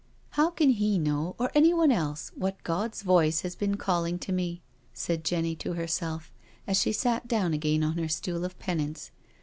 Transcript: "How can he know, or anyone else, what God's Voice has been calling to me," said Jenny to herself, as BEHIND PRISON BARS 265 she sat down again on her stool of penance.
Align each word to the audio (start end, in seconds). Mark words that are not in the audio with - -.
"How 0.31 0.49
can 0.49 0.71
he 0.71 0.97
know, 0.97 1.35
or 1.37 1.51
anyone 1.53 1.91
else, 1.91 2.31
what 2.33 2.63
God's 2.63 3.03
Voice 3.03 3.41
has 3.41 3.55
been 3.55 3.77
calling 3.77 4.17
to 4.17 4.31
me," 4.31 4.63
said 4.95 5.23
Jenny 5.23 5.55
to 5.57 5.73
herself, 5.73 6.31
as 6.65 6.79
BEHIND 6.83 6.93
PRISON 6.95 7.11
BARS 7.11 7.27
265 7.27 7.27
she 7.27 7.27
sat 7.27 7.27
down 7.27 7.53
again 7.53 7.83
on 7.83 7.97
her 7.99 8.09
stool 8.09 8.43
of 8.43 8.57
penance. 8.57 9.11